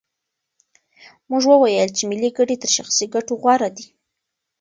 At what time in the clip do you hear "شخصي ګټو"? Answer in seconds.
2.77-3.33